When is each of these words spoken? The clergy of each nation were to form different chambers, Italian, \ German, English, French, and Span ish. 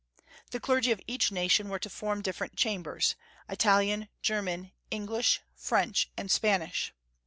The 0.49 0.59
clergy 0.59 0.91
of 0.91 0.99
each 1.05 1.31
nation 1.31 1.69
were 1.69 1.77
to 1.77 1.87
form 1.87 2.23
different 2.23 2.55
chambers, 2.55 3.13
Italian, 3.47 4.09
\ 4.17 4.21
German, 4.23 4.71
English, 4.89 5.41
French, 5.53 6.09
and 6.17 6.31
Span 6.31 6.63
ish. 6.63 6.91